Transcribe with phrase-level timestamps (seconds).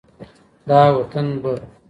[0.67, 1.53] دا وطن به